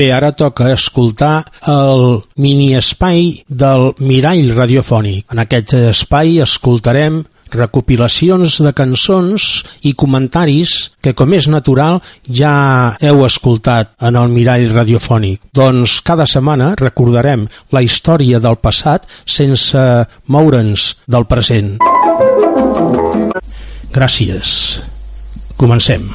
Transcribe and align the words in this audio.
Bé, 0.00 0.06
ara 0.16 0.30
toca 0.32 0.70
escoltar 0.72 1.42
el 1.68 2.22
mini 2.40 2.70
espai 2.78 3.42
del 3.46 3.90
Mirall 4.00 4.54
Radiofònic. 4.56 5.26
En 5.34 5.42
aquest 5.42 5.74
espai 5.76 6.38
escoltarem 6.40 7.18
recopilacions 7.52 8.60
de 8.64 8.72
cançons 8.72 9.48
i 9.84 9.92
comentaris 9.92 10.72
que, 11.02 11.12
com 11.12 11.34
és 11.36 11.50
natural, 11.52 12.00
ja 12.24 12.96
heu 12.96 13.26
escoltat 13.26 13.92
en 14.00 14.16
el 14.16 14.32
Mirall 14.32 14.70
Radiofònic. 14.72 15.42
Doncs 15.52 15.98
cada 16.06 16.24
setmana 16.24 16.72
recordarem 16.80 17.44
la 17.74 17.84
història 17.84 18.40
del 18.40 18.56
passat 18.56 19.04
sense 19.26 19.84
moure'ns 20.32 20.94
del 21.10 21.28
present. 21.28 21.76
Gràcies. 23.92 24.84
Comencem. 25.56 26.08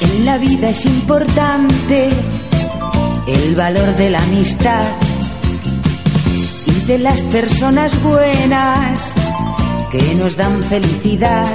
En 0.00 0.24
la 0.24 0.38
vida 0.38 0.70
es 0.70 0.86
importante 0.86 2.08
el 3.26 3.54
valor 3.54 3.94
de 3.96 4.10
la 4.10 4.22
amistad 4.22 4.86
y 6.66 6.80
de 6.86 6.98
las 6.98 7.20
personas 7.24 8.02
buenas 8.02 9.12
que 9.92 10.14
nos 10.14 10.36
dan 10.36 10.62
felicidad. 10.62 11.46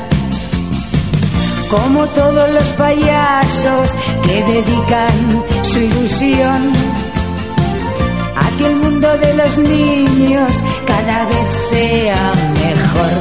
Como 1.72 2.06
todos 2.08 2.52
los 2.52 2.70
payasos 2.74 3.98
que 4.24 4.44
dedican 4.44 5.44
su 5.64 5.80
ilusión 5.80 6.72
de 9.00 9.34
los 9.34 9.58
niños 9.60 10.52
cada 10.86 11.24
vez 11.26 11.54
sea 11.70 12.34
mejor. 12.54 13.12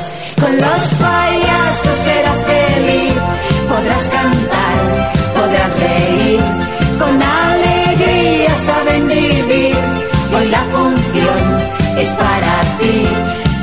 Con 0.40 0.56
los 0.56 0.82
payasos 0.94 1.98
serás 2.04 2.44
feliz, 2.44 3.14
podrás 3.68 4.08
cantar, 4.08 5.12
podrás 5.36 5.78
reír, 5.78 6.40
con 6.98 7.22
alegría 7.22 8.56
saben 8.66 9.06
vivir. 9.06 9.76
Hoy 10.36 10.48
la 10.48 10.62
función 10.74 11.42
es 11.98 12.08
para 12.14 12.60
ti. 12.80 13.02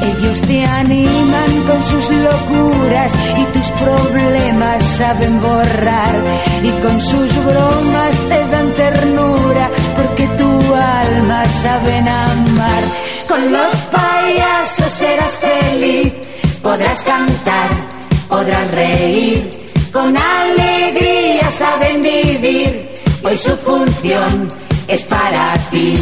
Ellos 0.02 0.42
te 0.42 0.64
animan 0.66 1.52
con 1.68 1.84
sus 1.84 2.10
locuras 2.10 3.12
y 3.38 3.46
tus 3.46 3.68
problemas 3.84 4.84
saben 4.84 5.42
borrar. 5.42 6.16
Y 6.64 6.72
con 6.82 7.02
sus 7.02 7.46
bromas 7.46 8.05
Con 13.28 13.52
los 13.52 13.74
payasos 13.92 14.94
serás 14.94 15.34
feliz, 15.40 16.14
podrás 16.64 17.04
cantar, 17.04 17.70
podrás 18.30 18.72
reír. 18.72 19.72
Con 19.92 20.16
alegría 20.16 21.52
saben 21.52 22.02
vivir. 22.02 22.94
Hoy 23.24 23.36
su 23.36 23.58
función 23.58 24.48
es 24.88 25.04
para 25.04 25.54
ti. 25.70 25.98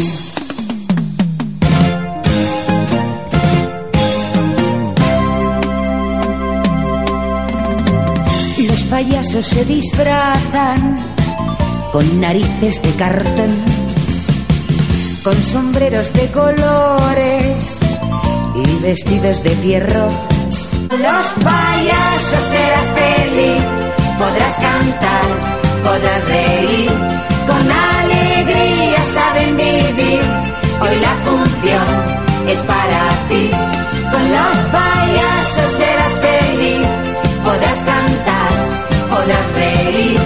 Los 8.68 8.82
payasos 8.84 9.44
se 9.44 9.64
disfrazan 9.64 10.94
con 11.90 12.20
narices 12.20 12.80
de 12.80 12.90
cartón, 12.92 13.64
con 15.24 15.42
sombreros 15.42 16.12
de 16.12 16.30
colores 16.30 17.78
y 18.54 18.82
vestidos 18.82 19.42
de 19.42 19.50
fierro. 19.50 20.08
Los 20.90 21.26
payasos 21.42 22.44
serás 22.50 22.86
feliz, 22.92 23.62
podrás 24.18 24.56
cantar, 24.60 25.24
podrás 25.82 26.24
reír, 26.28 26.90
con 27.46 27.72
alegría 27.72 29.02
saben 29.14 29.56
vivir. 29.56 30.20
Hoy 30.82 31.00
la 31.00 31.14
función 31.24 32.48
es 32.48 32.62
para 32.64 33.08
ti. 33.28 33.50
Con 34.12 34.30
los 34.30 34.56
payasos 34.76 35.70
serás 35.78 36.12
feliz, 36.20 36.86
podrás 37.42 37.82
cantar, 37.82 38.50
podrás 39.08 39.52
reír, 39.54 40.20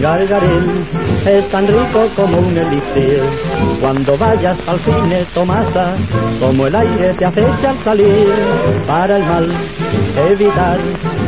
Gargarín 0.00 0.86
es 1.26 1.50
tan 1.50 1.66
rico 1.66 2.00
como 2.16 2.38
un 2.38 2.56
elixir. 2.56 3.22
Cuando 3.80 4.16
vayas 4.16 4.58
al 4.66 4.80
cine, 4.80 5.26
Tomasa, 5.34 5.96
como 6.38 6.66
el 6.66 6.74
aire 6.74 7.12
te 7.14 7.26
acecha 7.26 7.70
al 7.70 7.82
salir. 7.84 8.28
Para 8.86 9.16
el 9.18 9.24
mal, 9.24 9.68
evitar, 10.16 10.80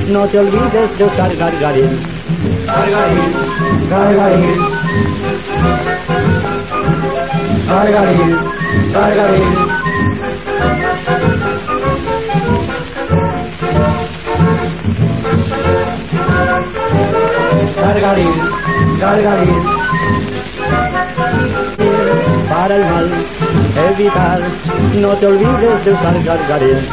no 0.08 0.26
te 0.28 0.38
olvides 0.38 0.98
de 0.98 1.04
usar 1.04 1.36
Gargarín. 1.36 2.00
Gargarín, 2.66 3.32
Gargarín. 3.90 4.56
Gargarín, 7.66 8.36
Gargarín. 8.92 9.72
Gargarín, 17.76 18.51
Gargarín. 19.02 19.64
Para 22.48 22.76
el 22.76 22.84
mal, 22.84 23.26
evitar, 23.74 24.40
no 24.94 25.18
te 25.18 25.26
olvides 25.26 25.84
de 25.84 25.92
usar 25.92 26.22
Gargarín. 26.22 26.88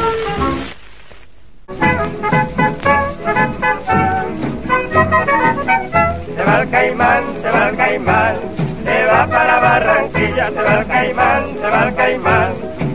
se 6.34 6.44
va 6.44 6.62
el 6.62 6.70
caimán, 6.70 7.22
se 7.42 7.50
va 7.50 7.68
el 7.68 7.76
caimán, 7.76 8.34
se 8.84 9.04
va 9.04 9.26
para 9.28 9.60
Barranquilla, 9.60 10.50
se 10.50 10.62
va 10.62 10.78
el 10.80 10.86
caimán, 10.88 11.42
se 11.54 11.68
va 11.68 11.84
el 11.84 11.94
caimán, 11.94 12.52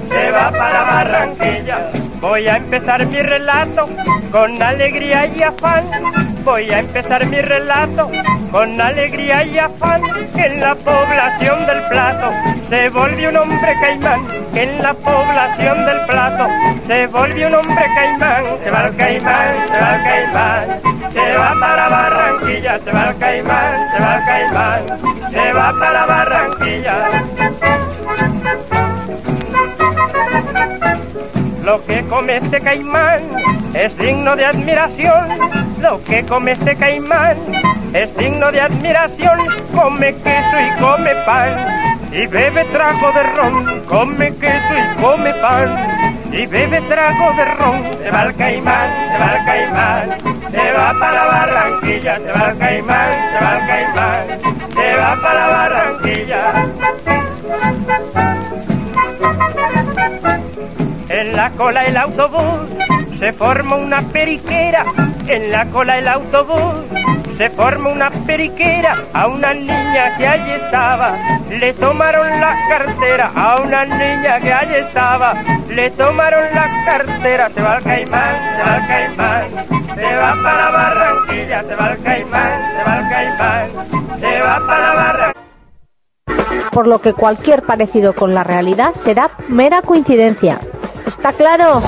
se 0.09 0.31
va 0.31 0.51
para 0.51 0.81
Barranquilla. 0.83 1.77
Voy 2.19 2.47
a 2.47 2.57
empezar 2.57 3.05
mi 3.07 3.21
relato 3.21 3.87
con 4.33 4.61
alegría 4.61 5.27
y 5.27 5.41
afán. 5.41 5.85
Voy 6.43 6.69
a 6.69 6.79
empezar 6.79 7.25
mi 7.27 7.39
relato 7.39 8.11
con 8.55 8.79
alegría 8.79 9.43
y 9.43 9.59
afán. 9.59 10.01
En 10.35 10.61
la 10.61 10.75
población 10.75 11.65
del 11.65 11.81
plato 11.89 12.31
se 12.69 12.87
volvió 12.87 13.29
un 13.29 13.35
hombre 13.35 13.73
caimán. 13.81 14.25
En 14.53 14.81
la 14.81 14.93
población 14.93 15.85
del 15.85 15.99
plato 16.05 16.47
se 16.87 17.07
volvió 17.07 17.47
un 17.49 17.55
hombre 17.55 17.85
caimán. 17.95 18.45
Se 18.63 18.71
va 18.71 18.87
el 18.87 18.95
caimán, 18.95 19.55
se 19.67 19.77
va 19.77 19.95
el 19.95 20.03
caimán. 20.03 20.81
Se 21.11 21.37
va 21.37 21.53
para 21.59 21.89
Barranquilla, 21.89 22.79
se 22.79 22.91
va 22.93 23.09
el 23.09 23.17
caimán, 23.17 23.91
se 23.91 23.99
va 23.99 24.15
el 24.15 24.23
caimán. 24.23 24.81
Se 25.33 25.53
va 25.53 25.73
para 25.77 26.05
Barranquilla. 26.05 27.94
Lo 31.65 31.83
que 31.83 32.03
come 32.03 32.37
este 32.37 32.61
caimán 32.61 33.21
es 33.73 33.97
digno 33.97 34.35
de 34.35 34.45
admiración. 34.45 35.27
Lo 35.81 35.99
que 36.03 36.23
come 36.23 36.51
este 36.51 36.75
caimán 36.75 37.37
es 37.91 38.15
digno 38.15 38.51
de 38.51 38.61
admiración. 38.61 39.39
Come 39.73 40.13
queso 40.13 40.59
y 40.61 40.79
come 40.79 41.15
pan. 41.25 41.57
Y 42.11 42.27
bebe 42.27 42.65
trago 42.65 43.11
de 43.13 43.23
ron. 43.35 43.81
Come 43.87 44.35
queso 44.35 44.73
y 44.75 45.01
come 45.01 45.33
pan. 45.33 45.75
Y 46.31 46.45
bebe 46.45 46.81
trago 46.81 47.33
de 47.33 47.45
ron. 47.55 47.83
Se 47.97 48.11
va 48.11 48.21
el 48.25 48.35
caimán, 48.35 48.89
se 49.11 49.17
va 49.17 49.35
el 49.35 49.45
caimán. 49.45 50.09
Se 50.51 50.71
va 50.71 50.93
para 50.99 51.25
Barranquilla, 51.25 52.19
se 52.19 52.31
va 52.31 52.51
el 52.51 52.57
caimán, 52.59 53.09
se 53.31 53.43
va 53.43 53.57
el 53.57 53.67
caimán. 53.67 54.27
Se 54.71 54.95
va 54.97 55.15
para 55.19 55.47
Barranquilla. 55.47 56.65
En 61.35 61.41
la 61.41 61.49
cola 61.49 61.81
del 61.83 61.97
autobús 61.97 62.69
se 63.19 63.33
forma 63.33 63.75
una 63.75 64.01
periquera, 64.01 64.85
en 65.27 65.51
la 65.51 65.65
cola 65.65 65.95
del 65.95 66.07
autobús 66.07 66.75
se 67.37 67.49
forma 67.49 67.89
una 67.89 68.09
periquera, 68.09 69.03
a 69.13 69.27
una 69.27 69.53
niña 69.53 70.15
que 70.17 70.25
allí 70.25 70.51
estaba, 70.51 71.17
le 71.49 71.73
tomaron 71.73 72.29
la 72.39 72.55
cartera, 72.69 73.31
a 73.35 73.59
una 73.59 73.83
niña 73.83 74.39
que 74.39 74.53
allí 74.53 74.75
estaba, 74.75 75.33
le 75.67 75.89
tomaron 75.91 76.45
la 76.53 76.69
cartera, 76.85 77.49
se 77.49 77.61
va 77.61 77.73
al 77.73 77.83
caimán, 77.83 78.35
se 78.55 78.63
va 78.63 78.73
al 78.75 78.87
caimán, 78.87 79.43
se 79.93 80.15
va 80.15 80.35
para 80.41 80.69
Barranquilla, 80.69 81.63
se 81.63 81.75
va 81.75 81.85
al 81.85 82.01
caimán, 82.01 82.61
se 82.77 82.83
va 82.85 82.93
al 82.93 83.09
caimán, 83.09 84.19
se 84.21 84.39
va 84.39 84.67
para 84.67 84.93
Barranquilla. 84.93 85.35
por 86.71 86.87
lo 86.87 86.99
que 86.99 87.13
cualquier 87.13 87.61
parecido 87.61 88.13
con 88.13 88.33
la 88.33 88.43
realidad 88.43 88.93
será 88.93 89.29
mera 89.47 89.81
coincidencia. 89.81 90.59
¿Está 91.05 91.33
claro? 91.33 91.81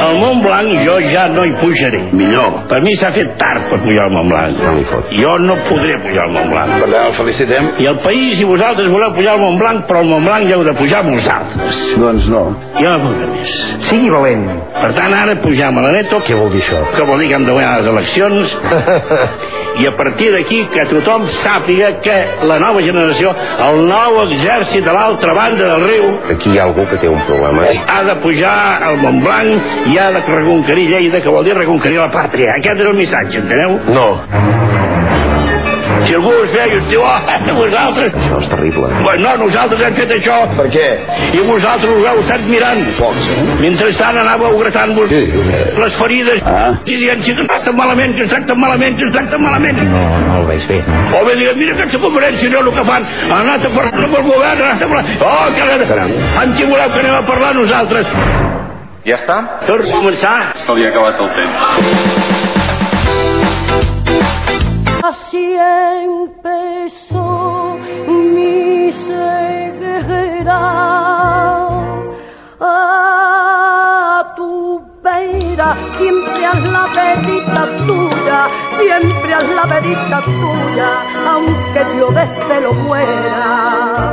Al 0.00 0.16
Mont 0.18 0.42
Blanc 0.42 0.70
jo 0.86 0.94
ja 1.12 1.26
no 1.28 1.44
hi 1.44 1.52
pujaré. 1.60 2.00
Millor. 2.16 2.54
Per 2.70 2.80
mi 2.82 2.94
s'ha 2.96 3.10
fet 3.12 3.32
tard 3.40 3.66
per 3.70 3.78
pujar 3.82 4.06
al 4.06 4.12
Mont 4.14 4.28
Blanc. 4.30 4.60
No 4.64 5.00
jo 5.20 5.32
no 5.44 5.56
podré 5.68 5.98
pujar 6.04 6.24
al 6.24 6.32
Mont 6.36 6.48
Blanc. 6.52 6.72
Per 6.80 6.88
tant, 6.92 7.06
el 7.10 7.14
felicitem. 7.18 7.68
I 7.84 7.88
el 7.92 7.98
país, 8.04 8.36
si 8.38 8.44
vosaltres 8.48 8.88
voleu 8.92 9.12
pujar 9.16 9.34
al 9.36 9.42
Mont 9.44 9.58
Blanc, 9.60 9.84
però 9.88 10.00
al 10.04 10.08
Mont 10.12 10.24
Blanc 10.26 10.48
ja 10.48 10.56
heu 10.56 10.64
de 10.64 10.74
pujar 10.78 11.02
vosaltres. 11.08 11.80
Doncs 12.00 12.28
no. 12.32 12.44
Jo 12.80 12.94
no 12.94 12.98
puc 13.04 13.34
més. 13.34 13.56
Sigui 13.90 14.10
valent. 14.14 14.46
Per 14.80 14.92
tant, 14.98 15.16
ara 15.20 15.36
pujar 15.44 15.68
a 15.68 15.76
Malaneto, 15.76 16.22
Què 16.26 16.38
vol 16.38 16.50
dir 16.54 16.62
això? 16.64 16.80
que 16.96 17.04
vol 17.08 17.18
dir 17.20 17.28
que 17.28 17.34
hem 17.40 17.44
de 17.48 17.52
guanyar 17.52 17.80
les 17.80 17.90
eleccions, 17.92 18.56
i 19.80 19.86
a 19.88 19.92
partir 19.96 20.30
d'aquí 20.34 20.60
que 20.72 20.84
tothom 20.90 21.26
sàpiga 21.40 21.92
que 22.04 22.16
la 22.48 22.58
nova 22.62 22.82
generació, 22.84 23.32
el 23.68 23.80
nou 23.88 24.18
exèrcit 24.26 24.84
de 24.84 24.92
l'altra 24.92 25.34
banda 25.34 25.64
del 25.72 25.86
riu, 25.88 26.04
Aquí 26.34 26.50
hi 26.52 26.58
ha 26.60 26.64
algú 26.68 26.86
que 26.90 26.96
té 27.00 27.08
un 27.08 27.20
problema. 27.26 27.62
ha 27.86 28.02
de 28.04 28.14
pujar 28.22 28.82
al 28.90 28.96
Mont 28.98 29.22
Blanc 29.24 29.88
i 29.92 29.98
ha 29.98 30.10
de 30.12 30.20
reconquerir 30.26 30.88
Lleida, 30.90 31.20
que 31.20 31.28
vol 31.28 31.44
dir 31.44 31.54
reconquerir 31.56 31.98
la 31.98 32.10
pàtria. 32.12 32.52
Aquest 32.60 32.80
és 32.80 32.86
el 32.86 32.96
missatge, 32.96 33.38
enteneu? 33.38 33.78
No, 33.94 34.08
Si 36.06 36.14
algú 36.16 36.32
us 36.32 36.50
veia 36.54 36.66
i 36.72 36.76
us 36.78 36.86
diu, 36.88 37.02
oh, 37.04 37.54
vosaltres... 37.58 38.14
això 38.20 38.40
és 38.40 38.48
terrible. 38.52 38.90
Bueno, 39.04 39.22
no, 39.26 39.32
nosaltres 39.44 39.82
hem 39.86 39.96
fet 39.98 40.14
això. 40.16 40.36
Per 40.56 40.66
què? 40.72 40.86
I 41.36 41.44
vosaltres 41.48 41.92
us 41.96 42.06
heu 42.10 42.20
estat 42.24 42.46
mirant. 42.50 42.82
Pocs, 42.98 43.28
eh? 43.34 43.44
Mentrestant 43.60 44.20
anàveu 44.22 44.58
gratant-vos 44.62 45.10
Sí, 45.10 45.20
les 45.80 45.96
ferides 45.98 46.42
Ah. 46.46 46.70
i 46.86 46.96
dient 47.00 47.22
si 47.24 47.32
ens 47.34 47.42
tracten 47.48 47.76
malament, 47.76 48.14
que 48.16 48.22
ens 48.24 48.30
tracten 48.32 48.58
malament, 48.60 48.96
que 48.96 49.04
ens 49.08 49.14
tracten 49.16 49.42
malament. 49.42 49.80
No, 49.90 50.04
no 50.26 50.38
el 50.40 50.46
veig 50.50 50.66
bé. 50.70 50.78
O 51.18 51.24
bé 51.26 51.34
dient, 51.40 51.58
mira 51.58 51.74
aquesta 51.76 51.98
conferència, 52.04 52.50
no 52.54 52.62
el 52.64 52.70
que 52.78 52.84
fan. 52.90 53.08
Han 53.30 53.40
anat 53.40 53.66
a 53.66 53.72
parlar 53.74 54.04
amb 54.06 54.18
el 54.20 54.28
govern, 54.30 54.62
han 54.62 54.68
anat 54.70 54.86
a 54.86 54.90
parlar... 54.92 55.04
Oh, 55.26 55.46
que... 55.56 55.88
Caram. 55.90 56.14
Amb 56.44 56.56
qui 56.56 56.68
voleu 56.70 56.92
que 56.94 57.02
anem 57.04 57.16
a 57.18 57.22
parlar 57.26 57.54
nosaltres? 57.58 58.14
Ja 59.06 59.16
està? 59.16 59.40
Torna 59.66 59.88
a 59.88 59.98
començar. 59.98 60.36
Se 60.66 60.76
li 60.78 60.86
ha 60.86 60.92
acabat 60.94 61.20
el 61.24 61.34
temps. 61.40 62.49
Así 65.10 65.56
empezó 65.56 67.76
mi 68.06 68.92
ceguera 68.92 70.60
a 72.60 74.34
tu 74.36 74.80
vera, 75.02 75.76
siempre 75.98 76.46
haz 76.46 76.62
la 76.62 76.86
verita 76.94 77.66
tuya, 77.88 78.48
siempre 78.78 79.34
haz 79.34 79.48
la 79.48 79.66
verita 79.66 80.20
tuya, 80.20 81.02
aunque 81.28 81.84
yo 81.98 82.12
desde 82.12 82.60
lo 82.60 82.72
muera. 82.72 84.10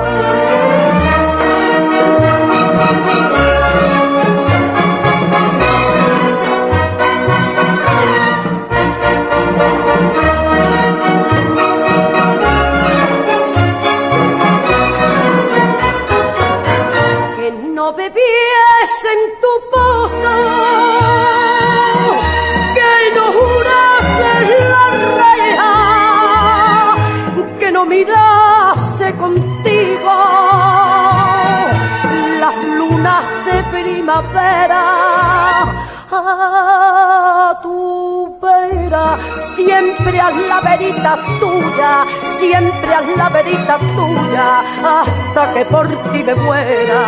A 36.09 37.59
tu 37.61 38.39
vera, 38.41 39.19
siempre 39.55 40.19
haz 40.19 40.35
la 40.35 40.59
verita 40.61 41.19
tuya, 41.39 42.03
siempre 42.39 42.95
haz 42.95 43.07
la 43.15 43.29
verita 43.29 43.77
tuya, 43.77 44.63
hasta 44.83 45.53
que 45.53 45.65
por 45.65 45.87
ti 45.87 46.23
me 46.23 46.33
muera. 46.33 47.01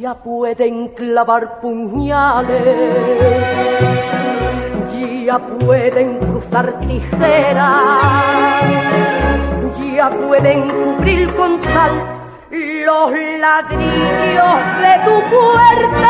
Ya 0.00 0.14
pueden 0.14 0.88
clavar 0.88 1.60
puñales, 1.60 2.58
ya 5.24 5.38
pueden 5.38 6.18
cruzar 6.18 6.80
tijeras, 6.80 8.02
ya 9.94 10.10
pueden 10.10 10.68
cubrir 10.68 11.32
con 11.36 11.60
sal 11.60 12.17
los 12.50 13.12
ladrillos 13.38 14.60
de 14.80 15.00
tu 15.04 15.20
puerta. 15.30 16.08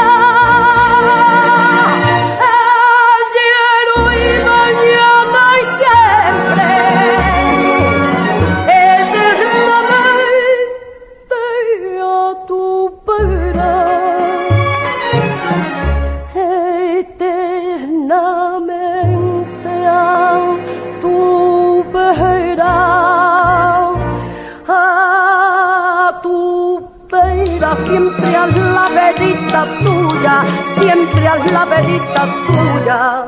Siempre 27.99 28.37
haz 28.37 28.57
la 28.57 28.89
verita 28.95 29.67
tuya, 29.83 30.45
siempre 30.79 31.27
haz 31.27 31.53
la 31.53 31.65
verita 31.65 32.27
tuya, 32.47 33.27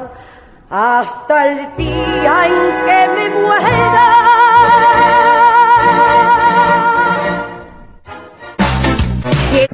hasta 0.71 1.47
el 1.49 1.77
día 1.77 2.47
en 2.47 2.55
que 2.87 3.01
me 3.17 3.31
muera. 3.41 4.07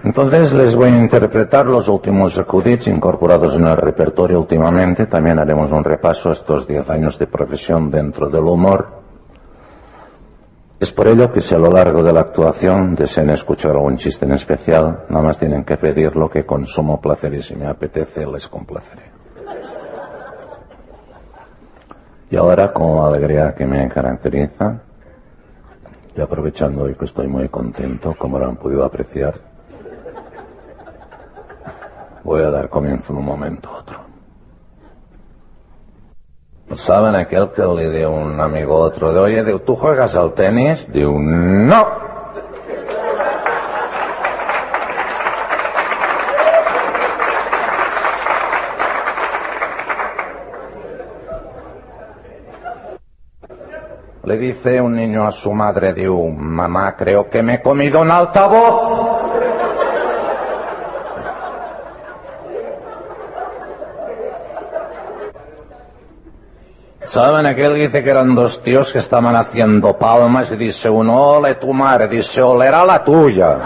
Entonces 0.02 0.52
les 0.54 0.74
voy 0.74 0.88
a 0.88 0.96
interpretar 0.96 1.66
los 1.66 1.88
últimos 1.88 2.38
acudits 2.38 2.86
incorporados 2.86 3.54
en 3.54 3.66
el 3.66 3.76
repertorio 3.76 4.40
últimamente. 4.40 5.06
También 5.06 5.38
haremos 5.38 5.70
un 5.72 5.84
repaso 5.84 6.30
a 6.30 6.32
estos 6.32 6.66
10 6.66 6.88
años 6.88 7.18
de 7.18 7.26
profesión 7.26 7.90
dentro 7.90 8.28
del 8.28 8.44
humor. 8.44 9.05
Es 10.78 10.92
por 10.92 11.08
ello 11.08 11.32
que 11.32 11.40
si 11.40 11.54
a 11.54 11.58
lo 11.58 11.70
largo 11.70 12.02
de 12.02 12.12
la 12.12 12.20
actuación 12.20 12.94
desean 12.94 13.30
escuchar 13.30 13.72
algún 13.72 13.96
chiste 13.96 14.26
en 14.26 14.32
especial, 14.32 15.04
nada 15.08 15.24
más 15.24 15.38
tienen 15.38 15.64
que 15.64 15.78
pedirlo 15.78 16.28
que 16.28 16.44
con 16.44 16.66
sumo 16.66 17.00
placer 17.00 17.32
y 17.32 17.42
si 17.42 17.56
me 17.56 17.66
apetece 17.66 18.26
les 18.26 18.46
complaceré. 18.46 19.10
Y 22.30 22.36
ahora, 22.36 22.72
con 22.72 22.96
la 22.96 23.06
alegría 23.06 23.54
que 23.54 23.64
me 23.66 23.88
caracteriza, 23.88 24.82
y 26.14 26.20
aprovechando 26.20 26.82
hoy 26.82 26.94
que 26.94 27.04
estoy 27.04 27.26
muy 27.26 27.48
contento, 27.48 28.14
como 28.18 28.38
lo 28.38 28.46
han 28.46 28.56
podido 28.56 28.84
apreciar, 28.84 29.34
voy 32.24 32.42
a 32.42 32.50
dar 32.50 32.68
comienzo 32.68 33.12
en 33.12 33.20
un 33.20 33.24
momento 33.24 33.70
a 33.70 33.78
otro. 33.78 34.05
¿Saben 36.74 37.14
aquel 37.14 37.52
que 37.52 37.62
le 37.62 37.90
dio 37.90 38.10
un 38.10 38.40
amigo 38.40 38.76
a 38.76 38.80
otro 38.86 39.12
de, 39.12 39.20
oye, 39.20 39.44
diu, 39.44 39.60
¿tú 39.60 39.76
juegas 39.76 40.16
al 40.16 40.34
tenis? 40.34 40.90
Diu, 40.92 41.16
no. 41.16 41.86
Le 54.24 54.36
dice 54.36 54.80
un 54.80 54.96
niño 54.96 55.24
a 55.24 55.30
su 55.30 55.52
madre, 55.52 55.94
diu, 55.94 56.28
mamá, 56.28 56.96
creo 56.96 57.30
que 57.30 57.44
me 57.44 57.54
he 57.54 57.62
comido 57.62 58.00
un 58.00 58.10
altavoz. 58.10 59.05
¿Saben? 67.16 67.46
Aquel 67.46 67.74
dice 67.76 68.04
que 68.04 68.10
eran 68.10 68.34
dos 68.34 68.62
tíos 68.62 68.92
que 68.92 68.98
estaban 68.98 69.34
haciendo 69.36 69.96
palmas 69.96 70.50
y 70.50 70.56
dice 70.56 70.90
uno, 70.90 71.16
ole 71.16 71.54
tu 71.54 71.72
madre, 71.72 72.08
dice, 72.08 72.42
olera 72.42 72.84
la 72.84 73.02
tuya. 73.02 73.58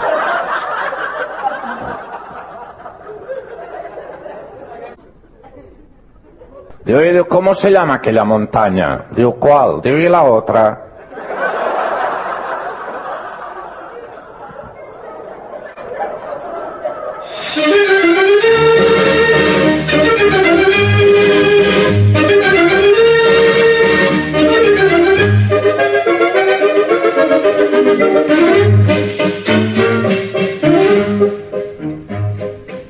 Digo, 6.85 7.27
¿cómo 7.27 7.53
se 7.53 7.69
llama 7.69 7.95
aquella 7.95 8.23
montaña? 8.23 9.07
Digo, 9.11 9.33
¿cuál? 9.33 9.81
Digo, 9.81 9.97
y 9.97 10.07
la 10.07 10.23
otra. 10.23 10.85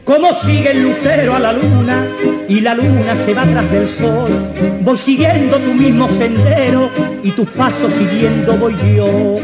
Como 0.03 0.33
sigue 0.35 0.71
el 0.71 0.83
lucero 0.83 1.35
a 1.35 1.39
la 1.39 1.53
luna 1.53 2.05
y 2.47 2.59
la 2.59 2.75
luna 2.75 3.15
se 3.15 3.33
va 3.33 3.43
tras 3.45 3.71
del 3.71 3.87
sol, 3.87 4.29
voy 4.81 4.97
siguiendo 4.97 5.57
tu 5.57 5.73
mismo 5.73 6.09
sendero 6.11 6.89
y 7.23 7.31
tus 7.31 7.49
pasos 7.51 7.93
siguiendo 7.93 8.57
voy 8.57 8.75
yo. 8.95 9.39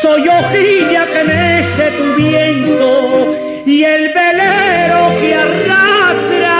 Soy 0.00 0.28
hojilla 0.28 1.06
que 1.06 1.24
mece 1.24 1.90
tu 1.98 2.14
viento 2.14 3.36
y 3.66 3.84
el 3.84 4.12
velero 4.14 5.20
que 5.20 5.34
arrastra. 5.34 6.51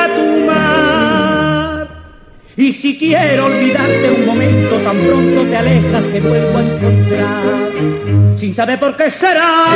Y 2.57 2.73
si 2.73 2.99
quiero 2.99 3.47
olvidarte 3.47 4.11
un 4.11 4.27
momento, 4.27 4.77
tan 4.79 4.99
pronto 4.99 5.43
te 5.43 5.57
alejas 5.57 6.05
que 6.13 6.21
vuelvo 6.21 6.59
a 6.59 6.63
encontrar. 6.63 8.37
Sin 8.37 8.55
saber 8.55 8.79
por 8.79 8.97
qué 8.97 9.09
será 9.09 9.69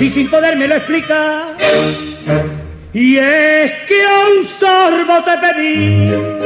y 0.00 0.08
sin 0.10 0.28
podérmelo 0.28 0.76
explicar. 0.76 1.56
Y 2.92 3.16
es 3.16 3.72
que 3.88 4.02
a 4.04 4.38
un 4.38 4.44
sorbo 4.44 5.24
te 5.24 5.38
pedí 5.38 6.44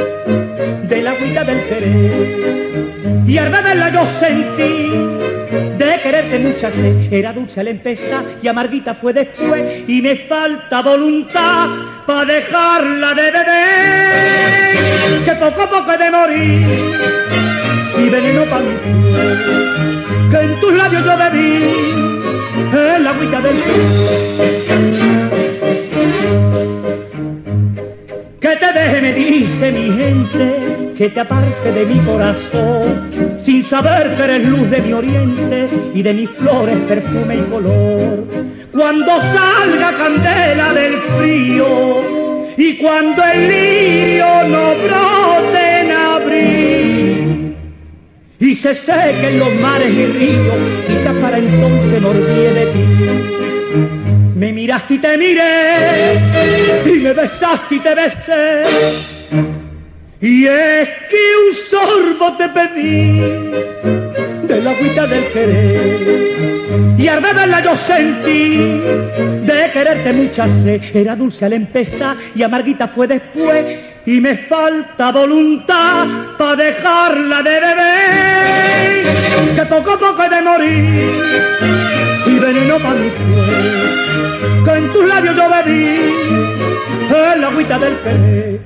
de 0.87 1.01
la 1.03 1.11
agüita 1.11 1.43
del 1.43 1.67
querer 1.67 2.69
y 3.27 3.37
al 3.37 3.51
beberla 3.51 3.91
yo 3.91 4.07
sentí 4.19 4.89
de 5.77 5.99
quererte 6.01 6.39
mucha 6.39 6.71
sed 6.71 7.13
era 7.13 7.31
dulce 7.31 7.59
al 7.59 7.67
empezar 7.67 8.25
y 8.41 8.47
amarguita 8.47 8.95
fue 8.95 9.13
después 9.13 9.83
y 9.87 10.01
me 10.01 10.15
falta 10.15 10.81
voluntad 10.81 11.69
para 12.07 12.25
dejarla 12.25 13.13
de 13.13 13.31
beber 13.31 14.88
que 15.25 15.31
poco 15.35 15.61
a 15.63 15.69
poco 15.69 15.91
he 15.91 15.97
de 15.97 16.11
morir 16.11 16.67
si 17.95 18.09
veneno 18.09 18.43
para 18.45 18.63
mí 18.63 18.75
que 20.31 20.37
en 20.37 20.59
tus 20.59 20.73
labios 20.73 21.05
yo 21.05 21.17
bebí 21.17 22.09
el 22.73 23.07
agüita 23.07 23.41
del 23.41 23.57
que 28.39 28.55
te 28.55 28.73
deje, 28.73 29.01
me 29.01 29.13
dice 29.13 29.71
mi 29.71 29.91
gente, 29.91 30.93
que 30.97 31.09
te 31.09 31.19
aparte 31.19 31.71
de 31.71 31.85
mi 31.85 31.99
corazón, 31.99 33.37
sin 33.39 33.63
saber 33.65 34.15
que 34.15 34.23
eres 34.23 34.45
luz 34.45 34.69
de 34.69 34.81
mi 34.81 34.93
oriente 34.93 35.69
y 35.93 36.01
de 36.01 36.13
mis 36.13 36.29
flores 36.31 36.77
perfume 36.87 37.35
y 37.35 37.41
color. 37.49 38.23
Cuando 38.71 39.21
salga 39.21 39.91
candela 39.97 40.73
del 40.73 40.93
frío 41.17 42.19
y 42.55 42.77
cuando 42.77 43.23
el 43.23 43.47
lirio 43.49 44.25
no 44.47 44.73
se 48.59 48.75
sequen 48.75 49.39
los 49.39 49.53
mares 49.55 49.93
y 49.93 50.05
ríos, 50.05 50.55
quizás 50.85 51.15
para 51.21 51.37
entonces 51.37 52.01
me 52.01 52.07
olvide 52.09 52.53
de 52.53 52.65
ti. 52.73 52.85
Me 54.35 54.51
miraste 54.51 54.95
y 54.95 54.97
te 54.97 55.17
miré, 55.17 56.19
y 56.85 56.99
me 56.99 57.13
besaste 57.13 57.75
y 57.75 57.79
te 57.79 57.95
besé. 57.95 58.63
Y 60.21 60.45
es 60.45 60.89
que 61.09 61.21
un 61.45 61.53
sorbo 61.69 62.35
te 62.35 62.49
pedí 62.49 63.19
de 64.47 64.61
la 64.61 64.71
agüita 64.71 65.07
del 65.07 65.25
querer. 65.31 66.58
Y 66.97 67.07
al 67.07 67.21
beberla 67.21 67.61
yo 67.61 67.75
sentí 67.75 68.57
de 68.57 69.69
quererte 69.73 70.13
mucha 70.13 70.47
sed. 70.49 70.81
Era 70.93 71.15
dulce 71.15 71.45
al 71.45 71.53
empezar 71.53 72.17
y 72.35 72.43
amarguita 72.43 72.87
fue 72.87 73.07
después. 73.07 73.79
Y 74.05 74.19
me 74.21 74.35
falta 74.35 75.11
voluntad 75.11 76.07
para 76.37 76.55
dejarla 76.55 77.41
de 77.41 77.59
beber. 77.59 79.05
Que 79.55 79.65
poco 79.65 79.91
a 79.91 79.99
poco 79.99 80.23
he 80.23 80.29
de 80.29 80.41
morir. 80.41 81.11
Si 82.23 82.39
veneno 82.39 82.77
para 82.77 82.95
mi 82.95 83.09
fue, 83.09 84.63
que 84.65 84.77
en 84.77 84.91
tus 84.91 85.05
labios 85.07 85.35
yo 85.35 85.49
bebí 85.49 85.99
el 87.09 87.43
agüita 87.43 87.79
del 87.79 87.97
querer. 87.99 88.59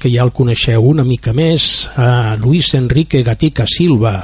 Que 0.00 0.08
ja 0.08 0.24
el 0.24 0.32
coneixeu 0.32 0.86
una 0.88 1.04
mica 1.04 1.34
més, 1.36 1.90
a 2.00 2.36
Luis 2.40 2.72
Enrique 2.74 3.20
Gatica 3.22 3.66
Silva, 3.68 4.14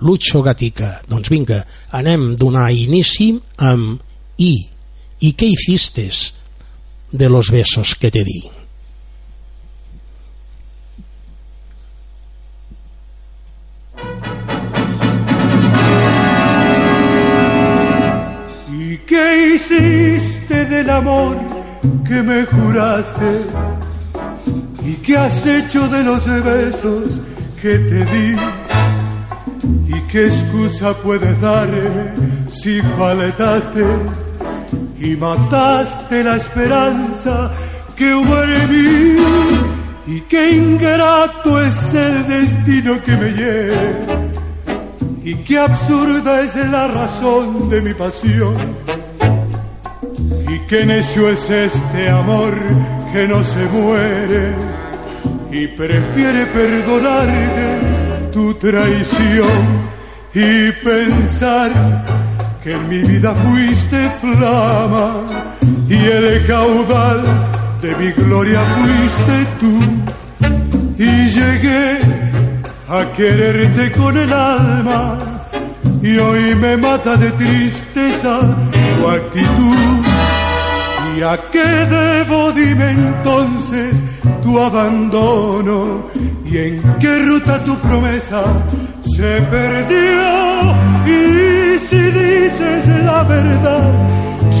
Lucho 0.00 0.40
Gatica. 0.42 0.94
Doncs 1.08 1.28
vinga, 1.28 1.60
anem 1.92 2.30
a 2.32 2.36
donar 2.40 2.70
inici 2.72 3.34
amb 3.60 4.00
I. 4.40 4.54
I 5.20 5.34
què 5.36 5.50
hiciste 5.52 6.08
de 7.12 7.28
los 7.28 7.50
besos 7.52 7.94
que 7.94 8.10
te 8.10 8.24
di? 8.24 8.40
¿Y 18.72 18.96
qué 19.04 19.54
hiciste 19.54 20.64
del 20.64 20.88
amor 20.88 21.36
que 22.08 22.22
me 22.22 22.46
juraste? 22.46 23.89
¿Y 24.84 24.94
qué 24.94 25.16
has 25.16 25.46
hecho 25.46 25.88
de 25.88 26.02
los 26.02 26.24
besos 26.44 27.20
que 27.60 27.78
te 27.78 28.04
di? 28.04 28.36
¿Y 29.88 30.00
qué 30.10 30.26
excusa 30.26 30.94
puedes 30.94 31.38
darme 31.40 32.12
si 32.50 32.80
faltaste 32.98 33.84
y 34.98 35.16
mataste 35.16 36.24
la 36.24 36.36
esperanza 36.36 37.52
que 37.96 38.14
hubo 38.14 38.42
en 38.42 38.70
mí? 38.70 39.22
¿Y 40.06 40.20
qué 40.22 40.52
ingrato 40.52 41.60
es 41.62 41.94
el 41.94 42.26
destino 42.26 43.02
que 43.04 43.16
me 43.16 43.30
lleva? 43.32 44.20
¿Y 45.22 45.34
qué 45.34 45.58
absurda 45.58 46.40
es 46.40 46.56
la 46.56 46.88
razón 46.88 47.68
de 47.68 47.82
mi 47.82 47.92
pasión? 47.92 48.54
¿Y 50.48 50.58
qué 50.60 50.86
necio 50.86 51.28
es 51.28 51.50
este 51.50 52.08
amor 52.08 52.54
que 53.12 53.26
no 53.26 53.42
se 53.42 53.64
muere 53.66 54.54
y 55.50 55.66
prefiere 55.66 56.46
perdonarte 56.46 58.30
tu 58.32 58.54
traición 58.54 59.90
y 60.32 60.70
pensar 60.84 61.70
que 62.62 62.72
en 62.74 62.88
mi 62.88 62.98
vida 62.98 63.34
fuiste 63.34 64.10
flama 64.20 65.56
y 65.88 65.94
el 65.94 66.46
caudal 66.46 67.20
de 67.82 67.94
mi 67.96 68.12
gloria 68.12 68.60
fuiste 68.78 69.46
tú 69.58 69.80
y 70.98 71.28
llegué 71.28 71.98
a 72.88 73.12
quererte 73.16 73.90
con 73.92 74.16
el 74.16 74.32
alma 74.32 75.18
y 76.02 76.16
hoy 76.16 76.54
me 76.54 76.76
mata 76.76 77.16
de 77.16 77.30
tristeza 77.32 78.40
tu 78.98 79.08
actitud. 79.08 80.19
¿Y 81.16 81.22
a 81.22 81.38
qué 81.50 81.66
debo, 81.86 82.52
dime 82.52 82.90
entonces, 82.90 83.94
tu 84.42 84.58
abandono? 84.58 86.06
¿Y 86.46 86.56
en 86.56 86.82
qué 87.00 87.18
ruta 87.20 87.64
tu 87.64 87.76
promesa 87.78 88.42
se 89.02 89.40
perdió? 89.42 90.74
Y 91.06 91.78
si 91.78 91.98
dices 91.98 92.86
la 93.04 93.22
verdad, 93.24 93.92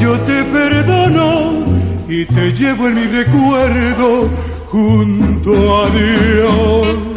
yo 0.00 0.18
te 0.20 0.42
perdono 0.44 1.64
y 2.08 2.24
te 2.24 2.52
llevo 2.52 2.88
en 2.88 2.94
mi 2.96 3.06
recuerdo 3.06 4.28
junto 4.70 5.52
a 5.84 5.90
Dios. 5.90 7.09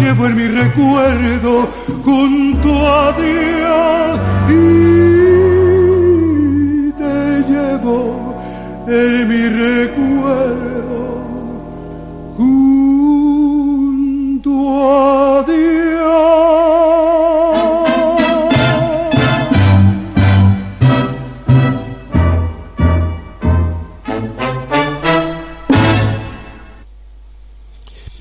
Llevo 0.00 0.26
en 0.26 0.36
mi 0.36 0.46
recuerdo 0.48 1.68
junto 2.04 2.70
a 2.92 3.12
Dios. 3.12 4.20
Y 4.48 4.52
te 6.92 7.42
llevo 7.50 7.98
en 8.86 9.28
mi 9.28 9.48
recuerdo 9.48 11.00
junto 12.36 13.32
a 14.84 15.44
Dios. 15.44 15.62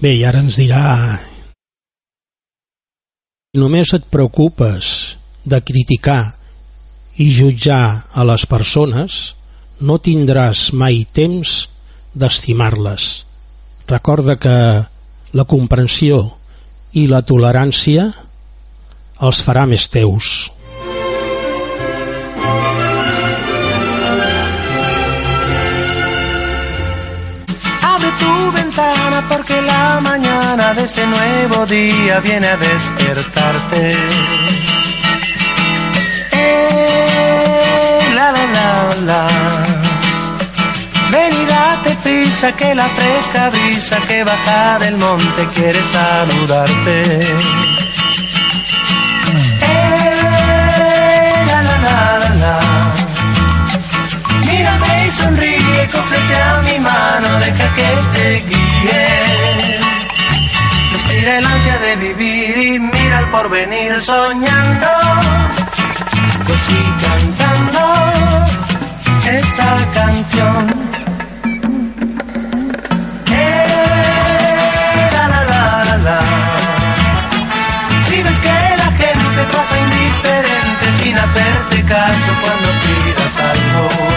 Bé, 0.02 0.16
i 0.18 0.24
ara 0.26 0.40
ens 0.42 0.58
dirà... 0.58 1.31
Només 3.52 3.90
et 3.92 4.06
preocupes 4.08 4.90
de 5.44 5.58
criticar 5.60 6.38
i 7.20 7.26
jutjar 7.36 8.06
a 8.16 8.24
les 8.24 8.46
persones, 8.48 9.18
no 9.84 9.98
tindràs 10.00 10.70
mai 10.72 11.02
temps 11.12 11.56
d'estimar-les. 12.16 13.08
Recorda 13.92 14.38
que 14.40 14.56
la 15.36 15.46
comprensió 15.52 16.22
i 16.96 17.10
la 17.12 17.20
tolerància 17.28 18.08
els 19.20 19.44
farà 19.44 19.66
més 19.68 19.90
teus. 19.92 20.48
De 30.58 30.84
este 30.84 31.08
nuevo 31.08 31.66
día 31.66 32.20
viene 32.20 32.46
a 32.48 32.58
despertarte. 32.58 33.96
Eh, 36.34 38.00
la 38.14 38.32
la 38.34 38.46
la 38.48 38.96
la. 39.06 39.28
Ven 41.10 41.34
y 41.42 41.46
date 41.46 41.96
prisa 42.04 42.52
que 42.54 42.76
la 42.76 42.90
fresca 42.90 43.50
brisa 43.50 43.98
que 44.10 44.26
baja 44.26 44.78
del 44.80 44.98
monte 44.98 45.48
quiere 45.56 45.82
saludarte. 45.86 47.02
Eh, 49.62 49.86
la 51.48 51.62
la 51.62 51.78
la 51.86 52.20
la 52.20 52.30
la. 52.44 52.60
Mírame 54.48 55.08
y 55.08 55.12
sonríe, 55.12 55.90
cógete 55.94 56.36
a 56.36 56.62
mi 56.62 56.78
mano, 56.80 57.40
deja 57.40 57.74
que 57.74 57.90
te 58.14 58.44
guíe. 58.50 59.21
El 61.24 61.46
ansia 61.46 61.78
de 61.78 61.96
vivir 61.98 62.58
y 62.58 62.80
mira 62.80 63.20
el 63.20 63.26
porvenir 63.30 64.02
soñando, 64.02 64.88
pues 66.48 66.60
sí 66.62 66.84
cantando 67.06 67.80
esta 69.30 69.92
canción. 69.94 70.92
Eh. 73.30 73.66
Si 78.10 78.24
ves 78.24 78.40
que 78.40 78.50
la 78.50 78.92
gente 79.02 79.44
pasa 79.56 79.78
indiferente 79.78 80.94
sin 81.04 81.18
hacerte 81.20 81.86
caso 81.86 82.32
cuando 82.42 82.68
pidas 82.82 83.38
algo. 83.38 84.11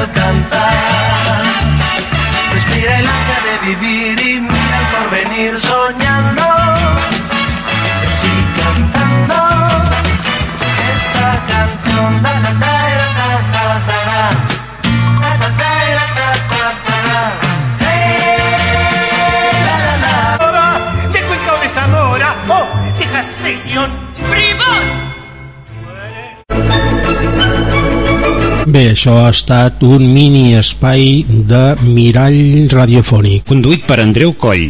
Alcanza. 0.00 0.62
Respira 2.52 2.98
el 2.98 3.06
ansia 3.06 3.38
de 3.46 3.54
vivir 3.68 4.20
y 4.20 4.40
mira 4.40 4.76
el 4.80 4.86
porvenir 4.94 5.58
soñando. 5.58 6.42
Sí, 8.20 8.34
cantando 8.62 9.38
esta 10.96 11.28
canción. 11.52 12.27
Bé, 28.78 28.84
això 28.94 29.16
ha 29.24 29.30
estat 29.34 29.80
un 29.82 30.04
mini 30.14 30.52
espai 30.54 31.24
de 31.50 31.62
mirall 31.82 32.70
radiofònic. 32.70 33.48
Conduït 33.50 33.82
per 33.90 33.98
Andreu 34.04 34.36
Coll. 34.38 34.68